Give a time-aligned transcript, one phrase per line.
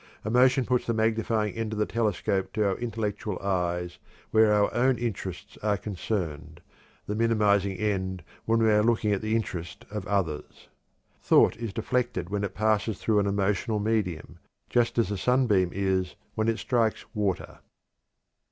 [0.25, 3.99] Emotion puts the magnifying end of the telescope to our intellectual eyes
[4.31, 6.59] where our own interests are concerned,
[7.05, 10.69] the minimizing end when we are looking at the interest of others.
[11.21, 14.39] Thought _is deflected when it passes through an emotional medium,
[14.71, 17.59] just as a sunbeam is when it strikes water.